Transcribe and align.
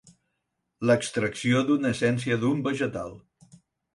L'extracció 0.89 1.61
d'una 1.67 1.91
essència 1.97 2.39
d'un 2.45 2.63
vegetal. 2.69 3.13